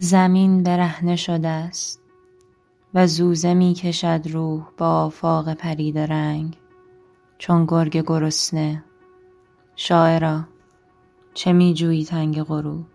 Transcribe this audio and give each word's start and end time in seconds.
زمین 0.00 0.62
برهنه 0.62 1.16
شده 1.16 1.48
است 1.48 2.02
و 2.94 3.06
زوزه 3.06 3.54
می 3.54 3.74
کشد 3.74 4.20
روح 4.24 4.62
با 4.76 5.04
آفاق 5.04 5.54
پریده 5.54 6.06
رنگ. 6.06 6.56
چون 7.38 7.66
گرگ 7.66 8.04
گرسنه. 8.06 8.84
شاعرا 9.76 10.44
چه 11.34 11.52
می 11.52 11.74
جویی 11.74 12.04
تنگ 12.04 12.42
غروب؟ 12.42 12.86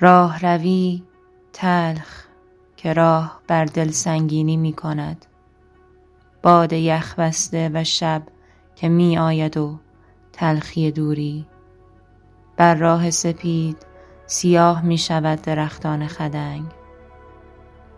راهروی 0.00 1.02
تلخ 1.52 2.24
که 2.76 2.92
راه 2.92 3.42
بر 3.46 3.64
دل 3.64 3.90
سنگینی 3.90 4.56
می 4.56 4.72
کند 4.72 5.26
باد 6.42 6.72
یخ 6.72 7.14
بسته 7.18 7.70
و 7.74 7.84
شب 7.84 8.22
که 8.76 8.88
می 8.88 9.18
آید 9.18 9.56
و 9.56 9.78
تلخی 10.32 10.90
دوری. 10.90 11.46
بر 12.56 12.74
راه 12.74 13.10
سپید 13.10 13.87
سیاه 14.30 14.82
می 14.82 14.98
شود 14.98 15.42
درختان 15.42 16.06
خدنگ. 16.06 16.64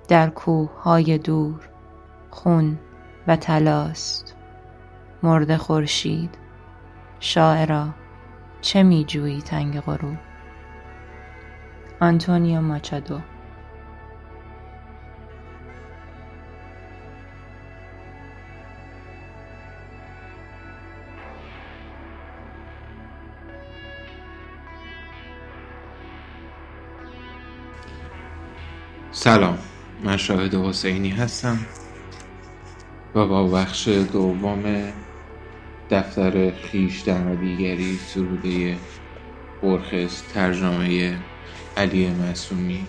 در 0.09 0.31
کوههای 0.31 1.19
دور 1.19 1.69
خون 2.31 2.79
و 3.27 3.37
طلاست. 3.37 4.37
مرده 5.23 5.57
خورشید 5.57 6.39
شاعرا 7.21 7.89
چه 8.61 8.83
می 8.83 9.05
جویی 9.05 9.43
تنگ 9.43 9.81
غروب؟ 9.81 10.17
آنتونیو 12.01 12.61
ماچادو. 12.61 13.21
سلام 29.23 29.59
من 30.01 30.17
شاهد 30.17 30.55
حسینی 30.55 31.11
هستم. 31.11 31.67
و 33.15 33.27
با 33.27 33.49
بخش 33.49 33.89
دوم 33.89 34.93
دفتر 35.91 36.51
خیشتن 36.53 37.29
و 37.29 37.37
دیگری 37.37 37.99
سروده 37.99 38.81
برخس 39.63 40.23
ترجمه 40.23 41.19
علی 41.77 42.11
معصومی 42.15 42.89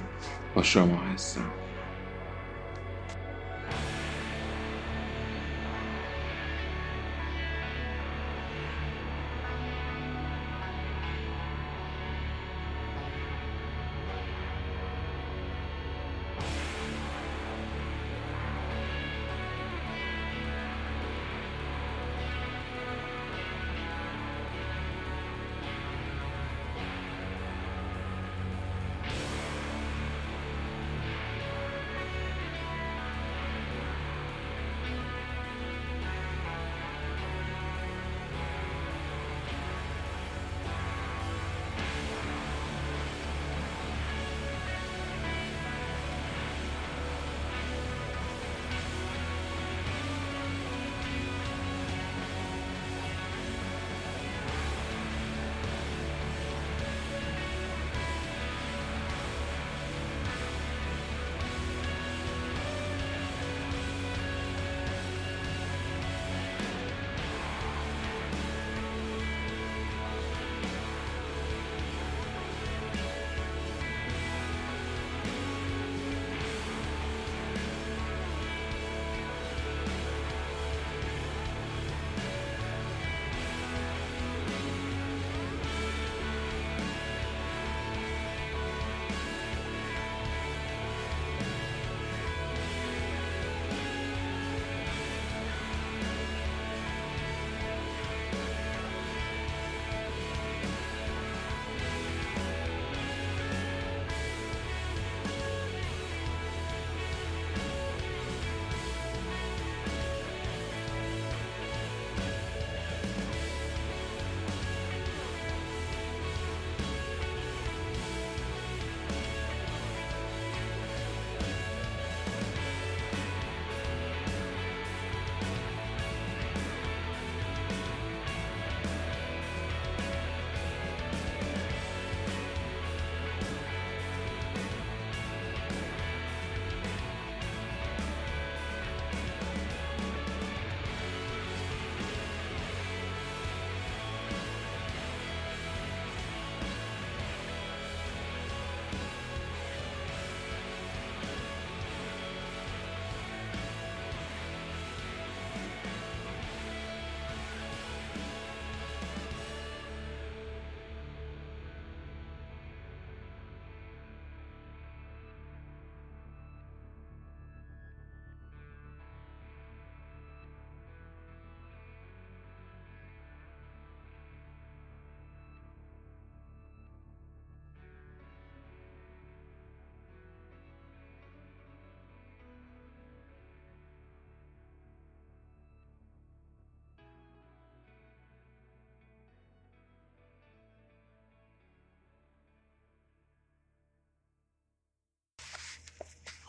با 0.54 0.64
شما 0.64 0.98
هستم. 0.98 1.61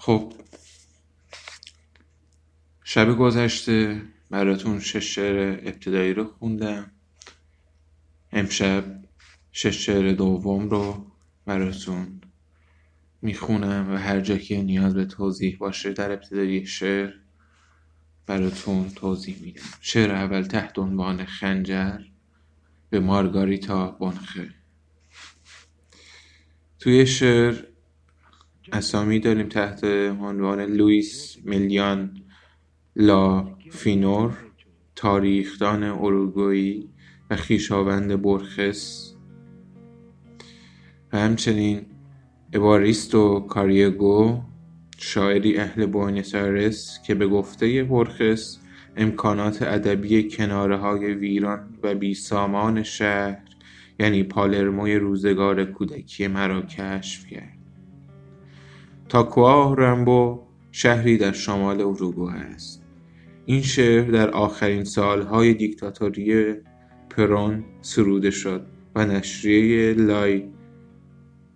خب 0.04 0.32
شب 2.84 3.16
گذشته 3.16 4.02
براتون 4.30 4.80
شش 4.80 5.14
شعر 5.14 5.50
ابتدایی 5.52 6.14
رو 6.14 6.24
خوندم. 6.24 6.90
امشب 8.32 8.84
شش 9.52 9.86
شعر 9.86 10.12
دوم 10.12 10.68
رو 10.70 11.06
براتون 11.46 12.20
می‌خونم 13.22 13.92
و 13.92 13.96
هر 13.96 14.20
جا 14.20 14.38
که 14.38 14.62
نیاز 14.62 14.94
به 14.94 15.04
توضیح 15.04 15.56
باشه 15.58 15.92
در 15.92 16.12
ابتدای 16.12 16.66
شعر 16.66 17.12
براتون 18.26 18.90
توضیح 18.90 19.42
میدم. 19.42 19.62
شعر 19.80 20.10
اول 20.12 20.42
تحت 20.42 20.78
عنوان 20.78 21.24
خنجر 21.24 21.98
به 22.90 23.00
مارگاریتا 23.00 23.90
بونخه 23.90 24.54
توی 26.78 27.06
شعر 27.06 27.71
اسامی 28.72 29.18
داریم 29.18 29.48
تحت 29.48 29.84
عنوان 29.84 30.60
لوئیس 30.60 31.36
ملیان 31.44 32.22
لافینور 32.96 34.36
تاریخدان 34.96 35.82
اروگویی 35.82 36.88
و 37.30 37.36
خویشاوند 37.36 38.22
بورخس. 38.22 39.14
و 41.12 41.18
همچنین 41.18 41.86
اواریستو 42.52 43.40
کاریگو 43.40 44.40
شاعری 44.98 45.58
اهل 45.58 45.86
بوینس 45.86 46.98
که 47.06 47.14
به 47.14 47.26
گفته 47.26 47.84
بورخس 47.84 48.58
امکانات 48.96 49.62
ادبی 49.62 50.28
کناره 50.28 50.76
های 50.76 51.14
ویران 51.14 51.78
و 51.82 51.94
بی 51.94 52.14
سامان 52.14 52.82
شهر 52.82 53.38
یعنی 54.00 54.22
پالرموی 54.22 54.96
روزگار 54.96 55.64
کودکی 55.64 56.26
مرا 56.26 56.62
کشف 56.62 57.26
کرد. 57.26 57.61
تاکوا 59.12 59.74
رمبو 59.74 60.40
شهری 60.70 61.18
در 61.18 61.32
شمال 61.32 61.80
اروگو 61.80 62.28
است. 62.28 62.82
این 63.46 63.62
شهر 63.62 64.10
در 64.10 64.30
آخرین 64.30 64.84
سالهای 64.84 65.54
دیکتاتوری 65.54 66.54
پرون 67.10 67.64
سروده 67.82 68.30
شد 68.30 68.66
و 68.94 69.06
نشریه 69.06 69.94
لای 69.94 70.48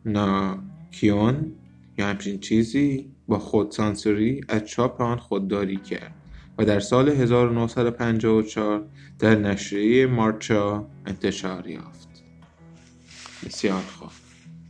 ناکیون 0.05 1.53
یا 1.99 2.07
همچین 2.07 2.41
چیزی 2.41 3.11
با 3.29 3.39
خودسانسوری 3.39 4.41
از 4.49 4.65
چاپ 4.65 5.01
آن 5.01 5.19
خودداری 5.19 5.77
کرد 5.77 6.15
و 6.59 6.65
در 6.65 6.81
سال 6.81 7.09
1954 7.09 8.85
در 9.19 9.35
نشریه 9.35 10.07
مارچا 10.07 10.87
انتشار 11.07 11.69
یافت. 11.69 12.09
بسیار 13.45 13.83
خوب. 13.83 14.11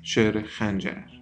شعر 0.02 0.42
خنجر. 0.42 1.15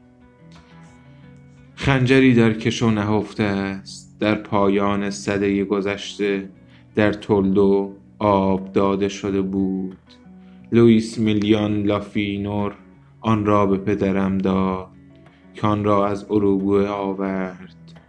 خنجری 1.84 2.34
در 2.34 2.52
کشو 2.52 2.90
نهفته 2.90 3.42
است 3.42 4.16
در 4.20 4.34
پایان 4.34 5.10
صده 5.10 5.64
گذشته 5.64 6.48
در 6.94 7.12
تلدو 7.12 7.92
آب 8.19 8.72
داده 8.72 9.08
شده 9.08 9.42
بود. 9.42 9.96
لوئیس 10.72 11.19
میلیان 11.19 11.82
لافینور 11.82 12.75
آن 13.20 13.46
را 13.46 13.66
به 13.66 13.76
پدرم 13.76 14.38
داد 14.38 14.88
که 15.54 15.66
آن 15.66 15.84
را 15.84 16.06
از 16.06 16.26
اروگوئه 16.31 16.88
آورد. 16.88 18.00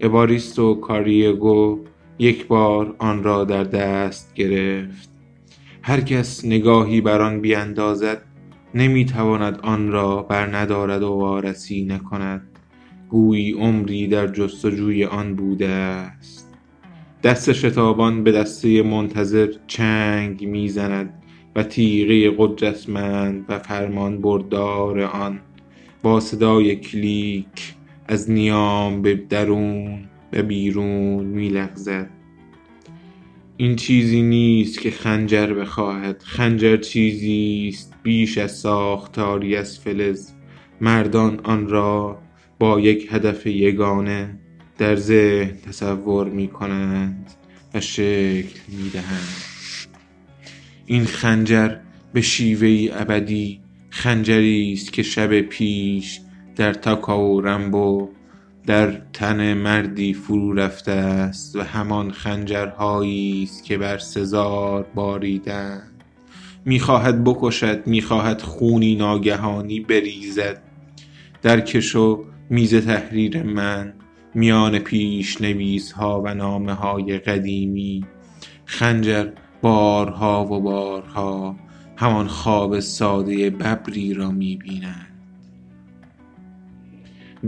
اباریستو 0.00 0.74
کاریگو 0.74 1.78
یک 2.18 2.46
بار 2.46 2.94
آن 2.98 3.22
را 3.22 3.44
در 3.44 3.64
دست 3.64 4.34
گرفت. 4.34 5.10
هر 5.82 6.00
کس 6.00 6.44
نگاهی 6.44 7.00
بر 7.00 7.22
آن 7.22 7.40
بیاندازد 7.40 8.22
نمی‌تواند 8.74 9.60
آن 9.62 9.92
را 9.92 10.22
بر 10.22 10.56
ندارد 10.56 11.02
و 11.02 11.08
وارسی 11.08 11.84
نکند. 11.84 12.53
گویی 13.14 13.52
عمری 13.52 14.06
در 14.08 14.26
جستجوی 14.26 15.04
آن 15.04 15.34
بوده 15.34 15.68
است. 15.68 16.54
دست 17.22 17.52
شتابان 17.52 18.24
به 18.24 18.32
دسته 18.32 18.82
منتظر 18.82 19.52
چنگ 19.66 20.46
می‌زند 20.46 21.22
و 21.56 21.62
تیغه 21.62 22.36
قدرتمند 22.38 23.44
و 23.48 23.58
فرمان 23.58 24.20
بردار 24.20 25.00
آن 25.00 25.40
با 26.02 26.20
صدای 26.20 26.76
کلیک 26.76 27.74
از 28.08 28.30
نیام 28.30 29.02
به 29.02 29.14
درون 29.14 30.04
و 30.32 30.42
بیرون 30.42 31.24
میلغزد. 31.24 32.10
این 33.56 33.76
چیزی 33.76 34.22
نیست 34.22 34.80
که 34.80 34.90
خنجر 34.90 35.54
بخواهد. 35.54 36.22
خنجر 36.22 36.76
چیزی 36.76 37.70
است 37.72 37.94
بیش 38.02 38.38
از 38.38 38.52
ساختاری 38.52 39.56
از 39.56 39.78
فلز. 39.78 40.30
مردان 40.80 41.40
آن 41.44 41.68
را 41.68 42.23
با 42.64 42.80
یک 42.80 43.08
هدف 43.10 43.46
یگانه 43.46 44.38
در 44.78 44.96
ذهن 44.96 45.56
تصور 45.68 46.28
می 46.28 46.48
کنند 46.48 47.30
و 47.74 47.80
شکل 47.80 48.60
می 48.68 48.90
دهند 48.90 49.34
این 50.86 51.04
خنجر 51.04 51.76
به 52.12 52.20
شیوهی 52.20 52.90
ابدی 52.92 53.60
خنجری 53.90 54.72
است 54.72 54.92
که 54.92 55.02
شب 55.02 55.40
پیش 55.40 56.20
در 56.56 56.72
تاکاو 56.72 57.40
رمبو 57.40 58.08
در 58.66 59.02
تن 59.12 59.54
مردی 59.54 60.14
فرو 60.14 60.52
رفته 60.52 60.92
است 60.92 61.56
و 61.56 61.62
همان 61.62 62.10
خنجرهایی 62.10 63.42
است 63.42 63.64
که 63.64 63.78
بر 63.78 63.98
سزار 63.98 64.86
باریدند. 64.94 66.02
می‌خواهد 66.64 67.24
بکشد 67.24 67.86
می‌خواهد 67.86 68.42
خونی 68.42 68.94
ناگهانی 68.94 69.80
بریزد. 69.80 70.62
در 71.42 71.60
کشو 71.60 72.33
میز 72.50 72.74
تحریر 72.74 73.42
من 73.42 73.92
میان 74.34 74.78
پیش 74.78 75.40
نویس 75.40 75.92
ها 75.92 76.22
و 76.24 76.34
نامه 76.34 76.72
های 76.72 77.18
قدیمی 77.18 78.04
خنجر 78.64 79.28
بارها 79.62 80.44
و 80.44 80.60
بارها 80.60 81.56
همان 81.96 82.26
خواب 82.26 82.80
ساده 82.80 83.50
ببری 83.50 84.14
را 84.14 84.30
می‌بیند 84.30 85.06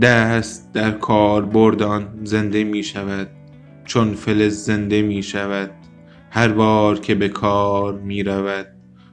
دست 0.01 0.73
در 0.73 0.91
کار 0.91 1.45
بردان 1.45 2.19
زنده 2.23 2.63
می 2.63 2.83
شود 2.83 3.27
چون 3.85 4.13
فلز 4.13 4.65
زنده 4.65 5.01
می 5.01 5.23
شود 5.23 5.71
هر 6.31 6.47
بار 6.47 6.99
که 6.99 7.15
به 7.15 7.29
کار 7.29 7.93
می 7.99 8.23
رود 8.23 8.67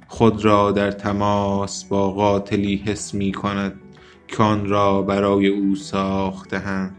خود 0.08 0.44
را 0.44 0.72
در 0.72 0.90
تماس 0.90 1.84
با 1.84 2.10
قاتلی 2.10 2.76
حس 2.76 3.14
می 3.14 3.32
کند 3.32 3.80
که 4.28 4.42
آن 4.42 4.68
را 4.68 5.02
برای 5.02 5.46
او 5.46 5.76
ساختهاند 5.76 6.96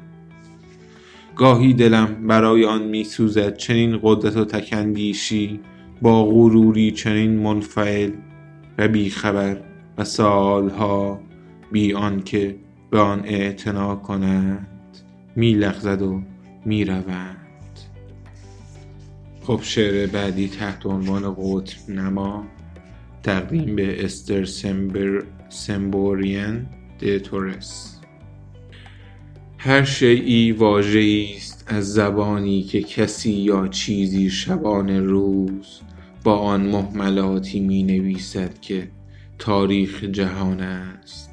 گاهی 1.36 1.74
دلم 1.74 2.28
برای 2.28 2.66
آن 2.66 2.84
می 2.84 3.04
سوزد 3.04 3.58
چنین 3.58 4.00
قدرت 4.04 4.38
و 4.38 4.46
تکندیشی 4.46 5.60
با 6.02 6.26
غروری 6.26 6.92
چنین 6.92 7.40
منفعل 7.40 8.12
و 8.78 8.88
بیخبر 8.88 9.58
و 9.98 10.04
سالها 10.04 11.20
بی 11.72 11.94
آنکه 11.94 12.56
به 12.90 13.00
آن 13.00 13.22
اعتنا 13.26 13.96
کنند 13.96 14.68
میلغزد 15.36 16.02
و 16.02 16.22
می‌روند. 16.66 17.38
خب 19.42 19.60
شعر 19.62 20.08
بعدی 20.08 20.48
تحت 20.48 20.86
عنوان 20.86 21.36
قطب 21.38 21.90
نما 21.90 22.44
تقدیم 23.24 23.76
به 23.76 24.06
استر 24.06 24.46
سمبر 24.46 25.24
سمبورین 25.50 26.66
د 27.00 27.18
تورس. 27.18 28.00
هر 29.58 29.84
شیعی 29.84 30.52
واژه 30.52 31.28
است 31.36 31.64
از 31.68 31.94
زبانی 31.94 32.64
که 32.64 32.82
کسی 32.82 33.32
یا 33.32 33.68
چیزی 33.68 34.30
شبان 34.30 34.90
روز 34.90 35.82
با 36.24 36.38
آن 36.38 36.62
محملاتی 36.62 37.60
می 37.60 37.84
نویسد 37.84 38.60
که 38.60 38.88
تاریخ 39.40 40.04
جهان 40.04 40.62
است. 40.62 41.32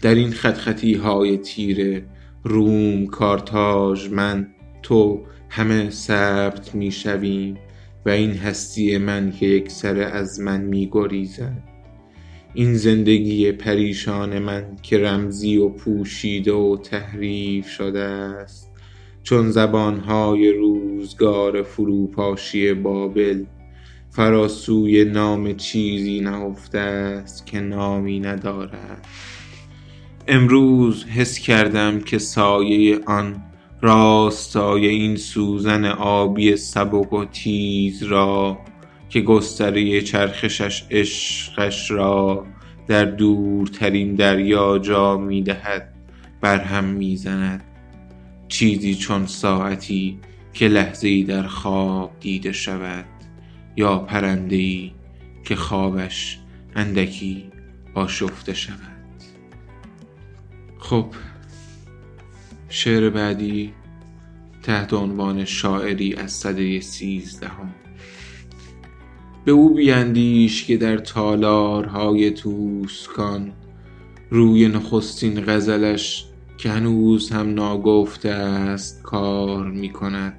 در 0.00 0.14
این 0.14 0.30
خطخطی 0.30 0.94
های 0.94 1.38
تیره 1.38 2.02
روم 2.44 3.06
کارتاژ 3.06 4.08
من 4.08 4.46
تو 4.82 5.22
همه 5.48 5.90
ثبت 5.90 6.74
می 6.74 6.92
شویم 6.92 7.56
و 8.06 8.10
این 8.10 8.32
هستی 8.32 8.98
من 8.98 9.32
که 9.32 9.46
یک 9.46 9.70
سر 9.70 10.00
از 10.00 10.40
من 10.40 10.60
می 10.60 10.88
گریزد 10.92 11.69
این 12.54 12.74
زندگی 12.74 13.52
پریشان 13.52 14.38
من 14.38 14.64
که 14.82 14.98
رمزی 14.98 15.56
و 15.56 15.68
پوشیده 15.68 16.52
و 16.52 16.76
تحریف 16.76 17.68
شده 17.68 18.00
است. 18.00 18.70
چون 19.22 19.50
زبانهای 19.50 20.52
روزگار 20.52 21.62
فروپاشی 21.62 22.72
بابل 22.72 23.44
فراسوی 24.10 25.04
نام 25.04 25.54
چیزی 25.54 26.20
نهفته 26.20 26.78
است 26.78 27.46
که 27.46 27.60
نامی 27.60 28.20
ندارد. 28.20 29.06
امروز 30.28 31.04
حس 31.04 31.38
کردم 31.38 32.00
که 32.00 32.18
سایه 32.18 33.00
آن 33.06 33.42
راستای 33.80 34.86
این 34.86 35.16
سوزن 35.16 35.84
آبی 35.84 36.56
سبک 36.56 37.12
و 37.12 37.24
تیز 37.24 38.02
را 38.02 38.58
که 39.10 39.20
گستره 39.20 40.02
چرخشش 40.02 40.84
عشقش 40.90 41.90
را 41.90 42.46
در 42.86 43.04
دورترین 43.04 44.14
دریا 44.14 44.78
جا 44.78 45.16
می 45.16 45.42
دهد 45.42 45.94
برهم 46.40 46.84
می 46.84 47.16
زند 47.16 47.64
چیزی 48.48 48.94
چون 48.94 49.26
ساعتی 49.26 50.18
که 50.52 50.68
لحظه 50.68 51.22
در 51.22 51.46
خواب 51.46 52.12
دیده 52.20 52.52
شود 52.52 53.04
یا 53.76 53.98
پرنده 53.98 54.90
که 55.44 55.56
خوابش 55.56 56.38
اندکی 56.76 57.50
آشفته 57.94 58.54
شود. 58.54 58.78
خب 60.78 61.06
شعر 62.68 63.10
بعدی 63.10 63.72
تحت 64.62 64.92
عنوان 64.92 65.44
شاعری 65.44 66.14
از 66.14 66.32
صده 66.32 66.80
سیزدهم. 66.80 67.74
به 69.44 69.52
او 69.52 69.74
بیندیش 69.74 70.64
که 70.64 70.76
در 70.76 70.98
تالارهای 70.98 72.30
توسکان 72.30 73.52
روی 74.30 74.68
نخستین 74.68 75.44
غزلش 75.46 76.26
که 76.58 76.70
هنوز 76.70 77.30
هم 77.30 77.54
ناگفته 77.54 78.28
است 78.28 79.02
کار 79.02 79.70
می 79.70 79.92
کند 79.92 80.36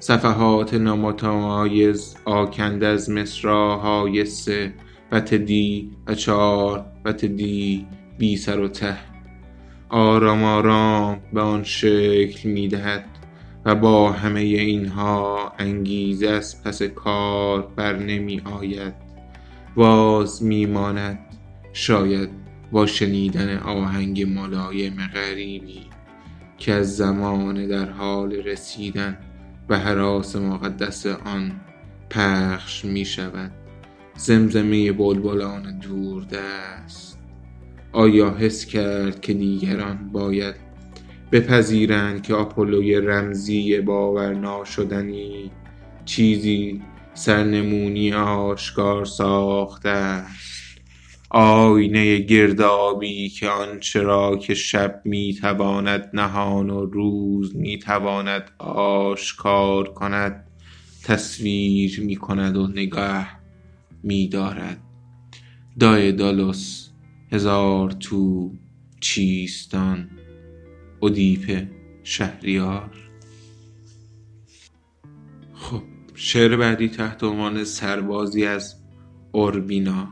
صفحات 0.00 0.74
نامتمایز 0.74 2.16
آکند 2.24 2.84
از 2.84 3.10
مصراهای 3.10 4.24
سه 4.24 4.74
و 5.12 5.20
تدی 5.20 5.90
و 6.06 6.14
چهار 6.14 6.84
و 7.04 7.12
تدی 7.12 7.86
بی 8.18 8.36
سر 8.36 8.60
و 8.60 8.68
ته. 8.68 8.96
آرام 9.88 10.44
آرام 10.44 11.20
به 11.32 11.40
آن 11.40 11.64
شکل 11.64 12.48
می 12.48 12.68
دهد 12.68 13.04
و 13.64 13.74
با 13.74 14.12
همه 14.12 14.40
اینها 14.40 15.52
انگیزه 15.58 16.28
از 16.28 16.62
پس 16.62 16.82
کار 16.82 17.72
بر 17.76 17.96
نمی 17.96 18.42
آید. 18.60 18.94
باز 19.76 20.42
می 20.42 20.66
ماند 20.66 21.18
شاید 21.72 22.30
با 22.72 22.86
شنیدن 22.86 23.58
آهنگ 23.58 24.22
ملایم 24.22 24.96
غریبی 25.14 25.86
که 26.58 26.72
از 26.72 26.96
زمان 26.96 27.66
در 27.66 27.90
حال 27.90 28.32
رسیدن 28.32 29.18
به 29.68 29.78
حراس 29.78 30.36
مقدس 30.36 31.06
آن 31.06 31.60
پخش 32.10 32.84
می 32.84 33.04
شود. 33.04 33.50
زمزمه 34.16 34.92
بلبلان 34.92 35.78
دوردست. 35.78 37.18
آیا 37.92 38.30
حس 38.30 38.66
کرد 38.66 39.20
که 39.20 39.34
دیگران 39.34 40.10
باید 40.12 40.69
بپذیرند 41.32 42.22
که 42.22 42.34
آپولوی 42.34 42.94
رمزی 42.94 43.80
باور 43.80 44.34
ناشدنی 44.34 45.50
چیزی 46.04 46.82
سرنمونی 47.14 48.12
آشکار 48.12 49.04
ساخته 49.04 49.88
است. 49.88 50.60
آینه 51.30 52.18
گردابی 52.18 53.28
که 53.28 53.48
آنچه 53.48 54.02
را 54.02 54.36
که 54.36 54.54
شب 54.54 55.02
می‌تواند 55.04 56.10
نهان 56.14 56.70
و 56.70 56.84
روز 56.84 57.56
می‌تواند 57.56 58.50
آشکار 58.58 59.92
کند 59.92 60.46
تصویر 61.04 62.00
می‌کند 62.00 62.56
و 62.56 62.66
نگاه 62.66 63.26
میدارد. 64.02 64.80
دالوس 65.78 66.88
هزار 67.32 67.90
تو 67.90 68.50
چیستان. 69.00 70.10
ادیپ 71.02 71.66
شهریار. 72.02 72.90
خب 75.54 75.82
شعر 76.14 76.56
بعدی 76.56 76.88
تحت 76.88 77.24
عنوان 77.24 77.64
سربازی 77.64 78.46
از 78.46 78.76
اوربینا. 79.32 80.08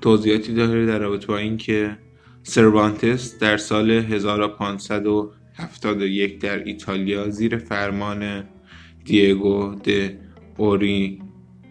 توضیحاتی 0.00 0.54
داره 0.54 0.86
در 0.86 0.98
رابطه 0.98 1.26
با 1.26 1.38
اینکه 1.38 1.98
سروانتس 2.42 3.38
در 3.38 3.56
سال 3.56 3.90
1571 3.90 6.40
در 6.40 6.64
ایتالیا 6.64 7.30
زیر 7.30 7.56
فرمان 7.56 8.44
دیگو 9.04 9.74
د 9.74 10.10
اوری 10.56 11.22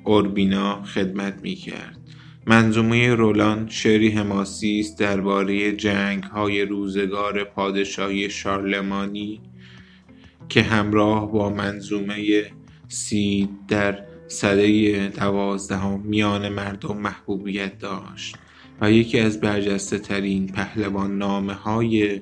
اوربینا 0.04 0.84
خدمت 0.84 1.42
می 1.42 1.56
کرد 1.56 2.03
منظومه 2.46 3.16
رولان 3.16 3.70
شعری 3.70 4.10
حماسی 4.10 4.80
است 4.80 5.00
درباره 5.00 5.78
های 6.34 6.62
روزگار 6.62 7.44
پادشاهی 7.44 8.30
شارلمانی 8.30 9.42
که 10.50 10.62
همراه 10.62 11.32
با 11.32 11.50
منظومه 11.50 12.46
سید 12.88 13.50
در 13.68 14.04
سده 14.28 15.08
دوازدهم 15.08 16.00
میان 16.00 16.50
مردم 16.50 16.98
محبوبیت 16.98 17.80
داشت 17.80 18.36
و 18.82 18.92
یکی 18.92 19.20
از 19.20 19.42
برجسته 19.42 20.00
ترین 20.00 20.48
پهلوان 20.48 21.18
نامه 21.18 21.54
های 21.54 22.22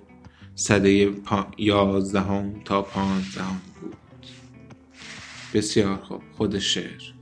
سده 0.56 1.12
یازدهم 1.58 2.62
تا 2.66 2.82
پانزدهم 2.82 3.62
بود. 3.82 3.96
بسیار 5.54 5.96
خوب 5.96 6.22
خود 6.38 6.60
شعر. 6.60 7.21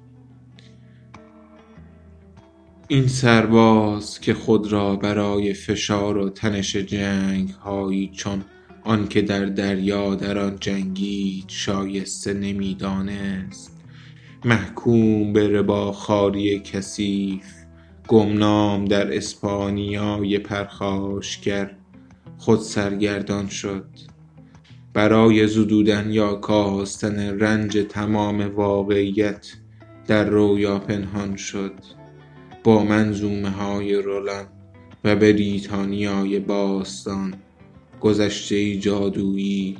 این 2.91 3.07
سرباز 3.07 4.19
که 4.19 4.33
خود 4.33 4.71
را 4.71 4.95
برای 4.95 5.53
فشار 5.53 6.17
و 6.17 6.29
تنش 6.29 6.75
جنگ 6.75 7.49
هایی 7.49 8.11
چون 8.13 8.43
آنکه 8.83 9.21
در 9.21 9.45
دریا 9.45 10.15
در 10.15 10.37
آن 10.37 10.57
جنگید 10.59 11.45
شایسته 11.47 12.33
نمی‌دانست. 12.33 13.79
محکوم 14.45 15.33
به 15.33 15.91
خاری 15.91 16.59
کثیف 16.59 17.45
گمنام 18.07 18.85
در 18.85 19.17
اسپانیای 19.17 20.39
پرخاشگر 20.39 21.71
خود 22.37 22.59
سرگردان 22.59 23.47
شد. 23.47 23.89
برای 24.93 25.47
زدودن 25.47 26.11
یا 26.11 26.35
کاستن 26.35 27.39
رنج 27.39 27.77
تمام 27.89 28.55
واقعیت 28.55 29.47
در 30.07 30.23
رویا 30.23 30.79
پنهان 30.79 31.35
شد. 31.35 31.98
با 32.63 32.83
منظومه 32.83 33.49
های 33.49 33.95
رولان 33.95 34.45
و 35.03 35.15
بریتانیای 35.15 36.39
باستان 36.39 37.33
گذشته 38.01 38.75
جادویی 38.75 39.77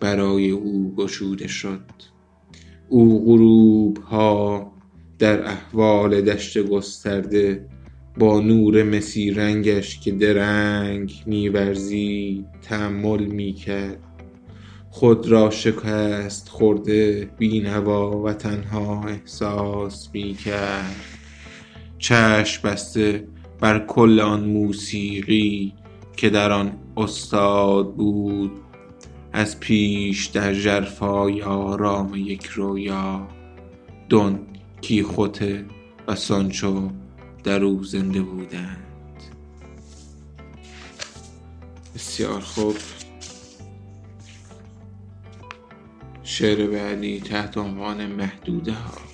برای 0.00 0.50
او 0.50 0.94
گشوده 0.96 1.46
شد. 1.46 1.80
او 2.88 3.24
غروب 3.26 3.98
ها 3.98 4.72
در 5.18 5.46
احوال 5.46 6.20
دشت 6.20 6.58
گسترده 6.58 7.66
با 8.18 8.40
نور 8.40 8.82
مسی 8.82 9.30
رنگش 9.30 10.00
که 10.00 10.12
درنگ 10.12 11.22
میورزی 11.26 12.44
تحمل 12.62 13.24
می‌کرد. 13.24 13.98
خود 14.90 15.28
را 15.28 15.50
شکست 15.50 16.48
خورده 16.48 17.30
بینوا 17.38 18.22
و 18.22 18.32
تنها 18.32 19.04
احساس 19.08 20.08
می‌کرد. 20.12 21.17
چشم 21.98 22.68
بسته 22.68 23.28
بر 23.60 23.86
کل 23.86 24.20
آن 24.20 24.44
موسیقی 24.44 25.74
که 26.16 26.30
در 26.30 26.52
آن 26.52 26.72
استاد 26.96 27.94
بود. 27.94 28.52
از 29.32 29.60
پیش 29.60 30.26
در 30.26 30.54
جرفای 30.54 31.42
آرام 31.42 32.14
یک 32.14 32.46
رویا 32.46 33.28
دون 34.08 34.38
کیخوته 34.80 35.64
و 36.08 36.14
سانچو 36.14 36.90
در 37.44 37.64
او 37.64 37.84
زنده 37.84 38.22
بودند. 38.22 38.84
بسیار 41.94 42.40
خوب. 42.40 42.76
شعر 46.22 46.66
بعدی 46.66 47.20
تحت 47.20 47.58
عنوان 47.58 48.06
محدوده 48.06 48.72
ها 48.72 49.07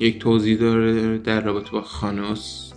یک 0.00 0.18
توضیح 0.18 0.58
داره 0.58 1.18
در 1.18 1.40
رابطه 1.40 1.70
با 1.70 1.82
خانوس 1.82 2.72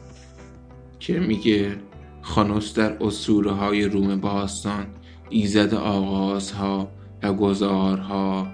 که 1.00 1.20
میگه 1.20 1.78
خانوس 2.22 2.74
در 2.74 3.04
اسطوره 3.04 3.52
های 3.52 3.86
روم 3.86 4.20
باستان 4.20 4.86
ایزد 5.30 5.74
آغازها 5.74 6.92
و 7.24 7.34
گذارها 7.34 8.48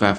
و, 0.00 0.14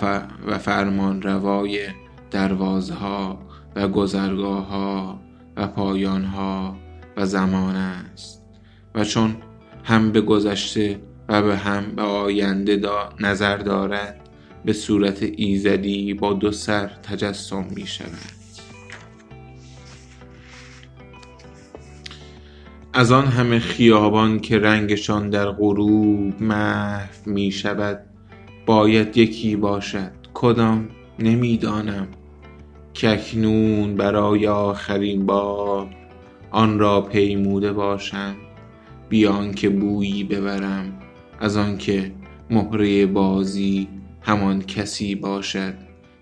و 0.47 0.57
فرمان 0.57 1.21
روای 1.21 1.87
دروازها 2.31 3.39
و 3.75 3.87
گذرگاه 3.87 4.67
ها 4.67 5.19
و 5.57 5.67
پایان 5.67 6.25
ها 6.25 6.77
و 7.17 7.25
زمان 7.25 7.75
است. 7.75 8.41
و 8.95 9.03
چون 9.03 9.35
هم 9.83 10.11
به 10.11 10.21
گذشته 10.21 10.99
و 11.29 11.41
به 11.41 11.57
هم 11.57 11.95
به 11.95 12.01
آینده 12.01 12.75
دا 12.75 13.09
نظر 13.19 13.57
دارد 13.57 14.24
به 14.65 14.73
صورت 14.73 15.23
ایزدی 15.35 16.13
با 16.13 16.33
دو 16.33 16.51
سر 16.51 16.87
تجسم 16.87 17.65
می 17.75 17.87
شود. 17.87 18.09
از 22.93 23.11
آن 23.11 23.25
همه 23.25 23.59
خیابان 23.59 24.39
که 24.39 24.59
رنگشان 24.59 25.29
در 25.29 25.51
غروب 25.51 26.41
محو 26.41 27.07
می 27.25 27.51
شود 27.51 27.99
باید 28.65 29.17
یکی 29.17 29.55
باشد. 29.55 30.11
کدام؟ 30.33 30.89
نمی‌دانم. 31.19 32.07
که 32.93 33.09
اکنون 33.09 33.95
برای 33.95 34.47
آخرین 34.47 35.25
بار 35.25 35.87
آن 36.51 36.79
را 36.79 37.01
پیموده 37.01 37.73
باشم. 37.73 38.35
بیان 39.09 39.53
که 39.53 39.69
بویی 39.69 40.23
ببرم. 40.23 40.99
از 41.39 41.57
آنکه 41.57 42.11
مهره 42.49 43.05
بازی 43.05 43.87
همان 44.27 44.61
کسی 44.61 45.15
باشد 45.15 45.73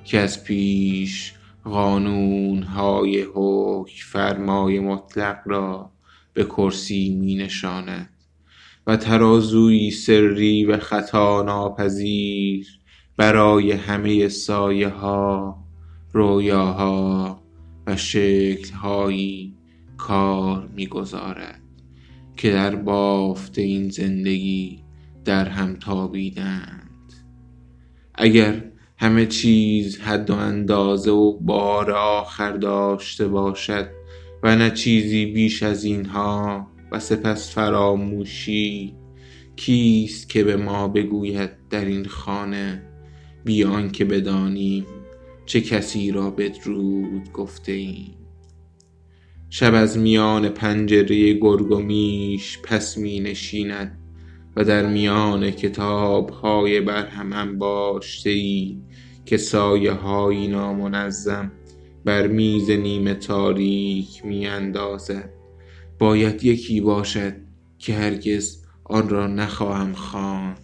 که 0.06 0.20
از 0.20 0.44
پیش 0.44 1.34
قانون 1.64 2.64
های 2.64 3.26
حکم 3.34 3.94
فرمای 4.12 4.80
مطلق 4.80 5.38
را 5.46 5.92
به 6.34 6.44
کرسی 6.44 7.16
می 7.16 7.36
نشاند 7.36 8.10
و 8.88 8.98
ترازوی 8.98 9.92
سری 9.92 10.66
و 10.66 10.78
خطا 10.78 11.44
ناپذیر 11.44 12.68
برای 13.18 13.72
همه 13.72 14.28
سایه 14.28 14.88
ها 14.88 15.58
رویاها 16.14 17.44
و 17.88 17.96
شکل 17.96 18.74
هایی 18.74 19.54
کار 19.98 20.70
می‌گذارد 20.76 21.62
که 22.38 22.52
در 22.52 22.76
بافت 22.76 23.58
این 23.58 23.90
زندگی 23.90 24.80
در 25.26 25.50
هم 25.50 25.76
تابیدند 25.76 26.83
اگر 28.16 28.64
همه 28.98 29.26
چیز 29.26 30.00
حد 30.00 30.30
و 30.30 30.34
اندازه 30.34 31.12
و 31.12 31.38
بار 31.40 31.92
آخر 31.92 32.52
داشته 32.52 33.28
باشد 33.28 33.90
و 34.44 34.56
نه 34.56 34.72
چیزی 34.72 35.26
بیش 35.26 35.64
از 35.64 35.84
اینها 35.84 36.68
و 36.92 37.00
سپس 37.00 37.54
فراموشی 37.54 38.96
کیست 39.56 40.30
که 40.30 40.44
به 40.44 40.56
ما 40.56 40.88
بگوید 40.88 41.50
در 41.70 41.86
این 41.86 42.06
خانه 42.06 42.84
بیان 43.46 43.92
که 43.92 44.06
بدانیم 44.06 44.86
چه 45.46 45.62
کسی 45.62 46.12
را 46.12 46.30
بدرود 46.30 47.32
گفته 47.34 47.72
ایم؟ 47.72 48.16
شب 49.50 49.74
از 49.74 49.98
میان 49.98 50.50
پنجره 50.50 51.34
گرگ 51.34 51.72
و 51.72 51.80
میش 51.80 52.60
پس 52.64 52.98
می 52.98 53.20
نشیند 53.20 54.03
و 54.56 54.64
در 54.64 54.86
میان 54.86 55.52
کتاب 55.52 56.30
های 56.30 56.82
برهم 56.82 57.34
انباشته 57.34 58.30
ای 58.30 58.78
که 59.26 59.38
سایه 59.38 59.92
های 59.92 60.48
نامنظم 60.48 61.52
بر 62.06 62.28
میز 62.28 62.70
نیمه 62.70 63.14
تاریک 63.14 64.26
می 64.26 64.48
اندازد 64.48 65.30
باید 66.00 66.44
یکی 66.44 66.82
باشد 66.82 67.34
که 67.78 67.94
هرگز 67.94 68.64
آن 68.84 69.10
را 69.10 69.28
نخواهم 69.28 69.94
خواند. 69.94 70.60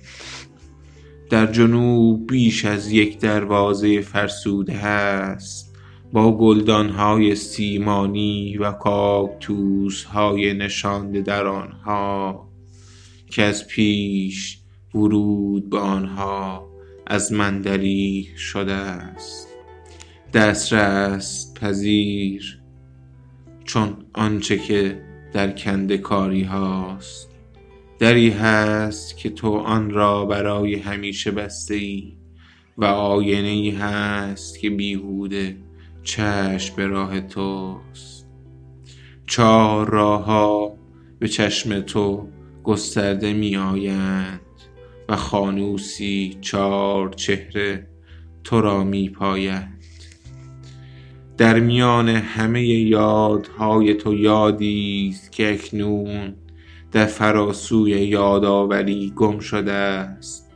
در 1.30 1.52
جنوب 1.52 2.28
بیش 2.28 2.66
از 2.66 2.92
یک 2.92 3.20
دروازه 3.20 4.02
فرسوده 4.02 4.74
هست. 4.74 5.76
با 6.14 6.38
گلدانهای 6.38 7.36
سیمانی 7.36 8.58
و 8.58 8.72
کاکتوس 8.72 10.04
های 10.04 10.54
نشانده 10.54 11.22
در 11.22 11.48
آنها. 11.48 12.49
که 13.30 13.44
از 13.44 13.68
پیش 13.68 14.60
ورود 14.96 15.70
به 15.70 15.78
آنها 15.78 16.70
از 17.08 17.34
من 17.34 17.62
دریغ 17.62 18.36
شده 18.36 18.74
است. 18.74 19.48
دسترس 20.34 21.54
پذیر 21.62 22.60
چون 23.64 23.98
آنچه 24.14 24.58
که 24.58 25.02
در 25.34 25.52
کنده 25.52 25.98
کاری 25.98 26.44
هاست. 26.44 27.30
دری 28.00 28.30
هست 28.30 29.18
که 29.18 29.30
تو 29.30 29.52
آن 29.52 29.90
را 29.90 30.26
برای 30.26 30.76
همیشه 30.76 31.32
بسته 31.32 31.76
ای 31.76 32.18
و 32.78 32.86
آینه 32.86 33.48
ای 33.48 33.70
هست 33.70 34.60
که 34.60 34.70
بیهوده 34.70 35.58
چشم 36.04 36.76
به 36.76 36.88
راه 36.88 37.22
توست. 37.22 38.28
چهار 39.28 39.90
راه 39.90 40.24
ها 40.24 40.78
به 41.20 41.28
چشم 41.28 41.80
تو 41.80 42.28
گسترده 42.64 43.34
می 43.34 43.58
آیند 43.58 44.42
و 45.10 45.16
خانوسی 45.16 46.38
چار 46.42 47.10
چهره 47.10 47.88
تو 48.44 48.62
را 48.62 48.84
می 48.84 49.10
پاید 49.10 49.80
در 51.38 51.60
میان 51.60 52.10
همه 52.10 52.64
یادهای 52.68 53.94
تو 53.94 54.14
یادی 54.14 55.10
است 55.14 55.32
که 55.32 55.54
اکنون 55.54 56.36
در 56.92 57.06
فراسوی 57.06 57.92
یادآوری 57.92 59.14
گم 59.16 59.40
شده 59.40 59.72
است. 59.72 60.52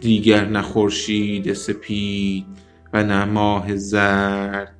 دیگر 0.00 0.44
نه 0.44 0.62
خورشید 0.62 1.52
سپید 1.52 2.46
و 2.92 3.02
نه 3.02 3.24
ماه 3.24 3.76
زرد 3.76 4.74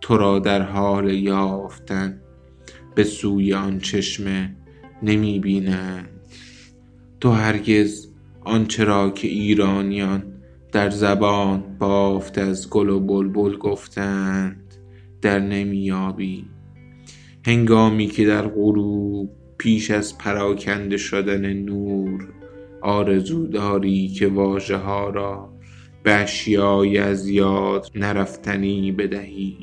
تو 0.00 0.16
را 0.16 0.38
در 0.38 0.62
حال 0.62 1.10
یافتن. 1.10 2.20
به 2.94 3.04
سوی 3.04 3.54
آن 3.54 3.78
چشمه 3.78 4.56
نمی 5.02 5.38
بینند. 5.38 6.21
تو 7.22 7.30
هرگز 7.30 8.08
آنچه 8.40 8.84
را 8.84 9.10
که 9.10 9.28
ایرانیان 9.28 10.22
در 10.72 10.90
زبان 10.90 11.76
بافت 11.78 12.38
از 12.38 12.70
گل 12.70 12.88
و 12.88 13.00
بلبل 13.00 13.56
گفتند 13.56 14.74
در 15.20 15.38
نمیابی. 15.38 16.44
هنگامی 17.46 18.06
که 18.06 18.26
در 18.26 18.48
غروب 18.48 19.30
پیش 19.58 19.90
از 19.90 20.18
پراکنده 20.18 20.96
شدن 20.96 21.52
نور 21.52 22.28
آرزو 22.80 23.46
داری 23.46 24.08
که 24.08 24.28
واژه 24.28 24.76
ها 24.76 25.10
را 25.10 25.52
به 26.02 26.10
از 27.00 27.28
یاد 27.28 27.90
نرفتنی 27.94 28.92
بدهی. 28.92 29.56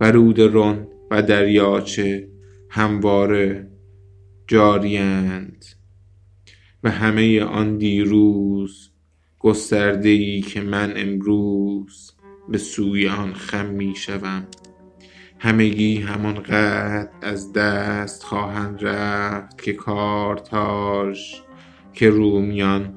و 0.00 0.12
رود 0.12 0.40
رون 0.40 0.86
و 1.10 1.22
دریاچه 1.22 2.28
همواره 2.70 3.70
جاریند 4.48 5.64
و 6.84 6.90
همه 6.90 7.42
آن 7.42 7.76
دیروز 7.78 8.90
گسترده 9.38 10.08
ای 10.08 10.40
که 10.40 10.60
من 10.60 10.92
امروز 10.96 12.12
به 12.48 12.58
سوی 12.58 13.08
آن 13.08 13.34
خم 13.34 13.66
می 13.66 13.94
شوم 13.96 14.46
همگی 15.38 15.96
همانقدر 15.96 17.08
از 17.22 17.52
دست 17.52 18.22
خواهند 18.22 18.78
رفت 18.82 19.62
که 19.62 19.72
کارتاژ 19.72 21.34
که 21.92 22.10
رومیان 22.10 22.94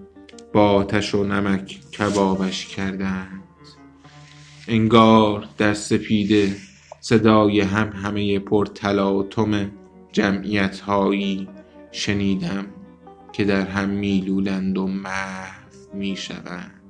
با 0.53 0.71
آتش 0.71 1.15
و 1.15 1.23
نمک 1.23 1.79
کبابش 1.91 2.65
کردند. 2.67 3.43
انگار 4.67 5.47
در 5.57 5.73
سپیده 5.73 6.55
صدای 6.99 7.61
هم 7.61 7.89
همه 7.89 8.39
پرتلاطم 8.39 9.71
جمعیت 10.11 10.79
هایی 10.79 11.47
شنیدم. 11.91 12.65
که 13.37 13.43
در 13.43 13.65
هم 13.65 13.89
میلولند 13.89 14.77
و 14.77 14.87
محو 14.87 15.93
می‌شوند. 15.93 16.81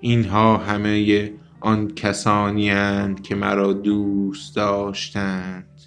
اینها 0.00 0.56
همه 0.56 1.32
آن 1.60 1.94
کسانی 1.94 2.70
اند 2.70 3.22
که 3.22 3.34
مرا 3.34 3.72
دوست 3.72 4.56
داشتند 4.56 5.80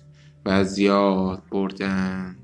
و 0.45 0.49
از 0.49 0.79
یاد 0.79 1.43
بردند. 1.51 2.37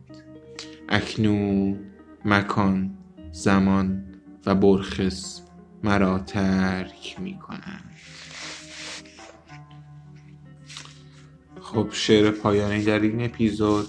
اکنون 0.90 1.80
مکان 2.26 2.98
زمان 3.32 4.04
و 4.46 4.56
برخص 4.56 5.42
مرا 5.84 6.20
ترک 6.20 7.16
می 7.20 7.40
کنند 7.40 7.92
خب 11.62 11.88
شعر 11.92 12.32
پایانی 12.32 12.84
در 12.84 13.00
این 13.00 13.26
اپیزود 13.26 13.88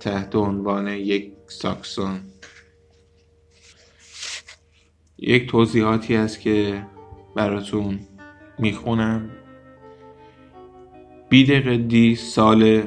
تحت 0.00 0.34
عنوان 0.34 0.88
یک 0.88 1.32
ساکسون. 1.48 2.20
یک 5.18 5.50
توضیحاتی 5.50 6.14
هست 6.14 6.40
که 6.40 6.86
براتون 7.34 7.98
می‌خونم. 8.58 9.30
بید 11.28 11.50
قدیس 11.50 12.34
سال 12.34 12.82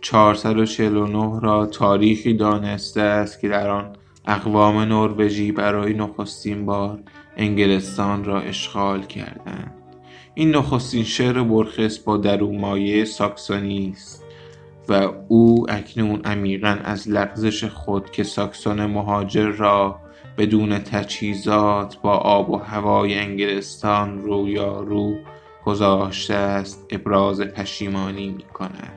449 0.00 1.40
را 1.40 1.66
تاریخی 1.66 2.34
دانسته 2.34 3.00
است 3.00 3.40
که 3.40 3.48
در 3.48 3.70
آن 3.70 3.92
اقوام 4.26 4.78
نروژی 4.78 5.52
برای 5.52 5.94
نخستین 5.94 6.66
بار 6.66 6.98
انگلستان 7.36 8.24
را 8.24 8.40
اشغال 8.40 9.02
کردند. 9.02 9.74
این 10.34 10.50
نخستین 10.56 11.04
شعر 11.04 11.42
برخص 11.42 11.98
با 11.98 12.16
درونمایه 12.16 13.04
ساکسونی 13.04 13.92
است 13.94 14.24
و 14.88 15.12
او 15.28 15.66
اکنون 15.70 16.20
عمیقا 16.24 16.78
از 16.84 17.08
لغزش 17.08 17.64
خود 17.64 18.10
که 18.10 18.22
ساکسون 18.22 18.86
مهاجر 18.86 19.46
را 19.46 20.00
بدون 20.38 20.78
تجهیزات 20.78 21.96
با 22.02 22.16
آب 22.16 22.50
و 22.50 22.56
هوای 22.56 23.18
انگلستان 23.18 24.22
رویارو 24.22 25.14
گذاشته 25.64 26.34
است 26.34 26.86
ابراز 26.90 27.40
پشیمانی 27.40 28.28
می 28.28 28.44
کند 28.44 28.92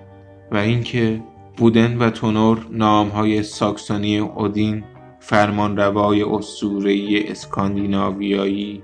و 0.52 0.58
اینکه 0.58 1.24
بودن 1.58 1.98
و 1.98 2.10
تونور 2.10 2.68
نامهای 2.72 3.44
ساکسونی 3.44 4.18
اودین 4.18 4.84
فرمانروای 5.20 6.24
اسطوره‌ای 6.24 7.28
اسکاندیناویایی 7.28 8.84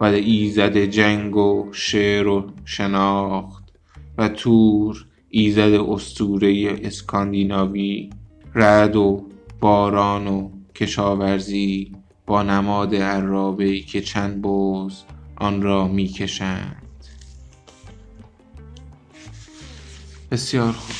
و 0.00 0.04
ایزد 0.04 0.76
جنگ 0.76 1.36
و 1.36 1.68
شعر 1.72 2.28
و 2.28 2.46
شناخت 2.64 3.64
و 4.18 4.28
تور 4.28 5.04
ایزد 5.28 5.72
اسطوره 5.72 6.80
اسکاندیناوی 6.82 8.10
رعد 8.54 8.96
و 8.96 9.26
باران 9.60 10.26
و 10.26 10.48
کشاورزی 10.74 11.92
با 12.26 12.42
نماد 12.42 12.94
عرابه 12.94 13.80
که 13.80 14.00
چند 14.00 14.42
بوز 14.42 15.04
آن 15.36 15.62
را 15.62 15.88
می‌کشند 15.88 16.82
بسیار 20.30 20.72
خوب. 20.72 20.96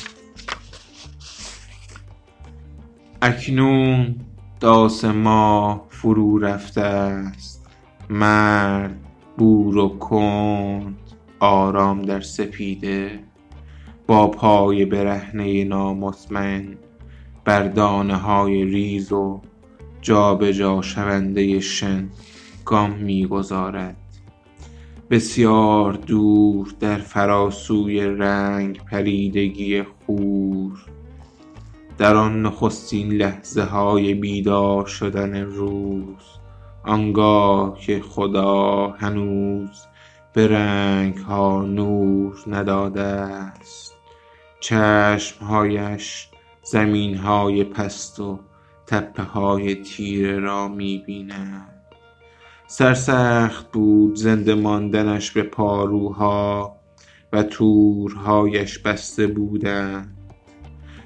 اکنون 3.21 4.15
داس 4.59 5.05
ما 5.05 5.85
فرو 5.89 6.37
رفته 6.37 6.81
است. 6.81 7.65
مرد 8.09 8.95
بور 9.37 9.77
و 9.77 9.97
کند 9.99 10.97
آرام 11.39 12.01
در 12.01 12.21
سپیده. 12.21 13.19
با 14.07 14.27
پای 14.27 14.85
برهنه 14.85 15.63
نامطمئن 15.63 16.77
بر 17.45 17.67
دانه 17.67 18.15
های 18.15 18.65
ریز 18.65 19.11
و 19.11 19.41
جابجا 20.05 20.81
شونده 20.81 21.59
شن 21.59 22.09
گام 22.65 22.91
می‌گذارد. 22.91 23.95
بسیار 25.09 25.93
دور 25.93 26.73
در 26.79 26.97
فراسوی 26.97 28.05
رنگ 28.05 28.83
پریدگی 28.83 29.83
خور. 29.83 30.85
در 31.97 32.15
آن 32.15 32.41
نخستین 32.41 33.11
لحظه 33.11 33.63
های 33.63 34.13
بیدار 34.13 34.85
شدن 34.85 35.41
روز 35.41 36.23
آنگاه 36.83 37.79
که 37.79 38.01
خدا 38.01 38.87
هنوز 38.87 39.81
به 40.33 40.47
رنگ 40.47 41.17
ها 41.17 41.61
نور 41.61 42.37
نداده 42.47 43.01
است. 43.01 43.93
چشمهایش 44.59 46.27
زمین 46.63 47.17
های 47.17 47.63
پست 47.63 48.19
و 48.19 48.39
تپه 48.87 49.23
های 49.23 49.75
تیره 49.75 50.39
را 50.39 50.67
می 50.67 51.03
بیند 51.05 51.75
سرسخت 52.67 53.71
بود 53.71 54.15
زنده 54.15 54.55
ماندنش 54.55 55.31
به 55.31 55.43
پاروها 55.43 56.75
و 57.33 57.43
تورهایش 57.43 58.79
بسته 58.79 59.27
بودند. 59.27 60.17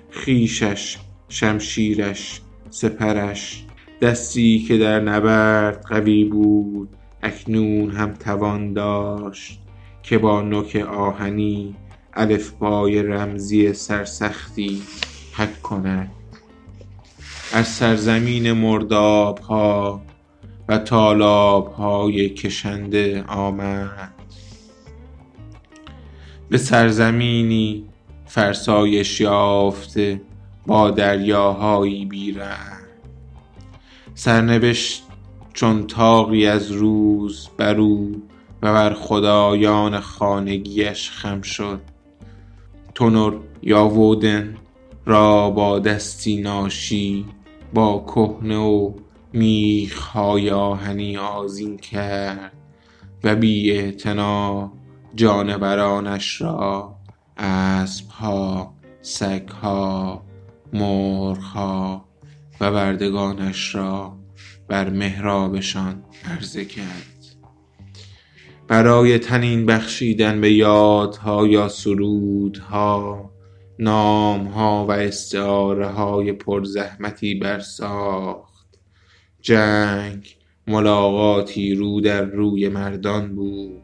خیشش 0.09 0.97
شمشیرش 1.29 2.41
سپرش 2.69 3.65
دستی 4.01 4.59
که 4.59 4.77
در 4.77 4.99
نبرد 4.99 5.85
قوی 5.85 6.25
بود 6.25 6.89
اکنون 7.23 7.91
هم 7.91 8.13
توان 8.13 8.73
داشت 8.73 9.59
که 10.03 10.17
با 10.17 10.41
نوک 10.41 10.75
آهنی 10.75 11.75
الفبای 12.13 13.03
رمزی 13.03 13.73
سرسختی 13.73 14.81
حک 15.37 15.61
کند. 15.61 16.18
از 17.53 17.67
سرزمین 17.67 18.51
مردابها 18.51 20.01
و 20.67 20.77
تالابهای 20.77 22.29
کشنده 22.29 23.23
آمد. 23.27 24.13
به 26.49 26.57
سرزمینی 26.57 27.85
فرسایش 28.25 29.21
یافته 29.21 30.21
با 30.67 30.91
دریاهایی 30.91 32.05
بی 32.05 32.37
سرنوشت 34.13 35.03
چون 35.53 35.87
تاقی 35.87 36.47
از 36.47 36.71
روز 36.71 37.49
بر 37.57 37.79
او 37.79 38.23
و 38.61 38.73
بر 38.73 38.93
خدایان 38.93 39.99
خانگیش 39.99 41.11
خم 41.11 41.41
شد. 41.41 41.81
تونر 42.95 43.33
یا 43.61 43.87
وودن 43.87 44.55
را 45.05 45.49
با 45.49 45.79
دستی 45.79 46.41
ناشی 46.41 47.25
با 47.73 48.05
کهنه 48.07 48.57
و 48.57 48.93
میخهای 49.33 50.49
آهنی 50.49 51.17
آذین 51.17 51.77
کرد 51.77 52.53
و 53.23 53.35
بی 53.35 53.91
جانورانش 55.15 56.41
را 56.41 56.95
اسبها 57.37 58.73
سگها 59.01 60.23
مرغها 60.73 62.05
و 62.61 62.71
بردگانش 62.71 63.75
را 63.75 64.17
بر 64.67 64.89
محرابشان 64.89 66.03
عرضه 66.25 66.65
کرد. 66.65 67.05
برای 68.67 69.19
تنین 69.19 69.65
بخشیدن 69.65 70.41
به 70.41 70.53
یادها 70.53 71.47
یا 71.47 71.67
سرودها 71.67 73.31
نامها 73.79 74.85
و 74.85 74.91
استعاره 74.91 75.87
های 75.87 76.31
پرزحمتی 76.31 77.35
برساخت. 77.35 78.79
جنگ 79.41 80.37
ملاقاتی 80.67 81.75
رو 81.75 82.01
در 82.01 82.21
روی 82.21 82.69
مردان 82.69 83.35
بود. 83.35 83.81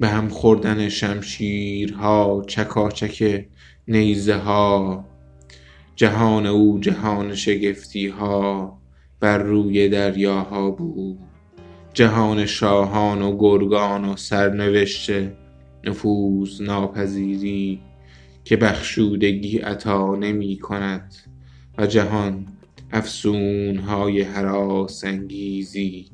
به 0.00 0.08
هم 0.08 0.28
خوردن 0.28 0.88
شمشیرها 0.88 2.44
چکاچک 2.46 3.46
نیزه 3.88 4.36
ها 4.36 5.04
جهان 5.96 6.46
او 6.46 6.78
جهان 6.80 7.34
شگفتی 7.34 8.08
ها 8.08 8.78
بر 9.20 9.38
روی 9.38 9.88
دریاها 9.88 10.70
بود. 10.70 11.18
جهان 11.94 12.46
شاهان 12.46 13.22
و 13.22 13.36
گرگان 13.38 14.04
و 14.04 14.16
سرنوشت 14.16 15.10
نفوذ 15.84 16.60
ناپذیری. 16.60 17.80
که 18.44 18.56
بخشودگی 18.56 19.58
عطا 19.58 20.16
نمی 20.16 20.58
کند 20.58 21.14
و 21.78 21.86
جهان 21.86 22.46
افسون 22.92 23.76
های 23.76 24.22
حراس 24.22 25.04
انگیزی 25.04 26.06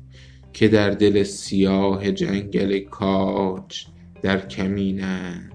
که 0.53 0.67
در 0.67 0.89
دل 0.89 1.23
سیاه 1.23 2.11
جنگل 2.11 2.79
کاج 2.79 3.85
در 4.21 4.47
کمینند. 4.47 5.51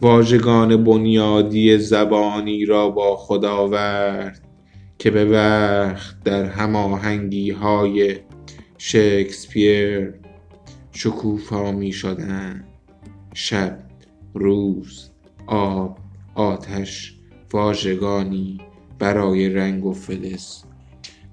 واژگان 0.00 0.84
بنیادی 0.84 1.78
زبانی 1.78 2.64
را 2.64 2.90
با 2.90 3.16
خدا 3.16 3.52
آورد 3.56 4.40
که 4.98 5.10
به 5.10 5.24
وقت 5.24 6.22
در 6.24 6.44
هماهنگی 6.44 7.50
های 7.50 8.16
شکسپیر 8.78 10.14
شکوفا 10.92 11.72
می 11.72 11.92
شدن 11.92 12.64
شب 13.34 13.78
روز 14.34 15.10
آب 15.46 15.98
آتش 16.34 17.14
واژگانی 17.52 18.60
برای 18.98 19.48
رنگ 19.48 19.84
و 19.84 19.92
فلز 19.92 20.62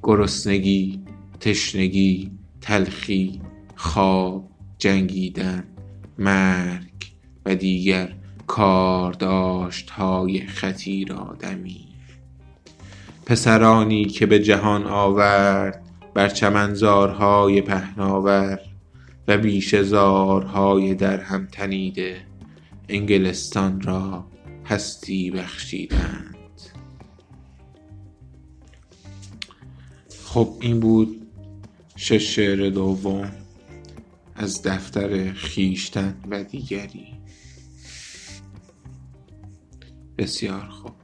گرسنگی 0.04 1.02
تشنگی 1.40 2.32
تلخی 2.62 3.42
خواب 3.76 4.50
جنگیدن 4.78 5.64
مرگ 6.18 7.14
و 7.46 7.56
دیگر 7.56 8.16
های 9.92 10.46
خطیر 10.48 11.14
آدمی 11.14 11.88
پسرانی 13.26 14.06
که 14.06 14.26
به 14.26 14.40
جهان 14.40 14.86
آورد 14.86 15.82
بر 16.14 16.30
چمنزارهای 16.30 17.62
پهناور 17.62 18.60
و 19.28 19.38
بیشزارهای 19.38 20.96
در 20.96 21.20
هم 21.20 21.48
تنیده. 21.52 22.33
انگلستان 22.94 23.82
را 23.82 24.28
هستی 24.66 25.32
بخشیدند. 25.32 26.36
خب 30.26 30.58
این 30.62 30.80
بود 30.80 31.28
شش 31.96 32.36
شعر 32.36 32.70
دوم 32.70 33.32
از 34.36 34.62
دفتر 34.62 35.34
خیشتن 35.34 36.18
و 36.30 36.44
دیگری. 36.44 37.08
بسیار 40.18 40.70
خوب. 40.70 41.03